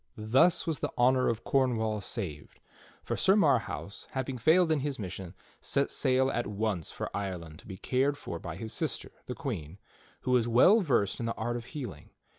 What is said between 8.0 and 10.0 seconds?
for by his sister, the Queen,